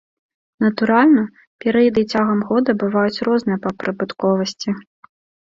Натуральна, 0.63 1.23
перыяды 1.65 2.01
цягам 2.15 2.39
года 2.49 2.75
бываюць 2.85 3.21
розныя 3.29 3.59
па 3.67 3.75
прыбытковасці. 3.85 4.69